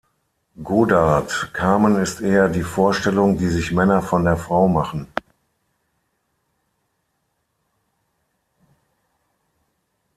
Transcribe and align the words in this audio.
Godard: 0.63 1.51
„Carmen 1.53 1.95
ist 1.97 2.21
eher 2.21 2.49
die 2.49 2.63
Vorstellung, 2.63 3.37
die 3.37 3.49
sich 3.49 3.71
Männer 3.71 4.01
von 4.01 4.25
der 4.25 4.35
Frau 4.35 4.67
machen. 4.67 5.05